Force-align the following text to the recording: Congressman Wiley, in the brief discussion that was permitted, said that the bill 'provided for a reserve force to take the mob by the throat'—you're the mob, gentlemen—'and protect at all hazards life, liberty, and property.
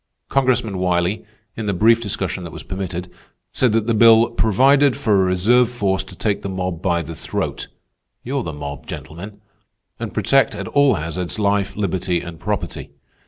Congressman 0.29 0.79
Wiley, 0.79 1.23
in 1.55 1.67
the 1.67 1.75
brief 1.75 2.01
discussion 2.01 2.43
that 2.43 2.51
was 2.51 2.63
permitted, 2.63 3.07
said 3.53 3.71
that 3.73 3.85
the 3.85 3.93
bill 3.93 4.31
'provided 4.31 4.97
for 4.97 5.13
a 5.21 5.25
reserve 5.25 5.69
force 5.69 6.03
to 6.05 6.15
take 6.15 6.41
the 6.41 6.49
mob 6.49 6.81
by 6.81 7.03
the 7.03 7.13
throat'—you're 7.13 8.41
the 8.41 8.51
mob, 8.51 8.87
gentlemen—'and 8.87 10.11
protect 10.11 10.55
at 10.55 10.67
all 10.69 10.95
hazards 10.95 11.37
life, 11.37 11.75
liberty, 11.75 12.19
and 12.19 12.39
property. 12.39 12.89